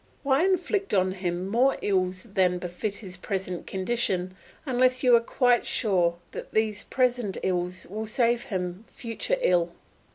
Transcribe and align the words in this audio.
Why 0.23 0.43
inflict 0.45 0.95
on 0.95 1.11
him 1.11 1.47
more 1.47 1.77
ills 1.83 2.23
than 2.23 2.57
befit 2.57 2.95
his 2.95 3.17
present 3.17 3.67
condition 3.67 4.35
unless 4.65 5.03
you 5.03 5.15
are 5.15 5.19
quite 5.21 5.67
sure 5.67 6.17
that 6.31 6.55
these 6.55 6.85
present 6.85 7.37
ills 7.43 7.85
will 7.85 8.07
save 8.07 8.45
him 8.45 8.83
future 8.89 9.37
ill? 9.41 9.73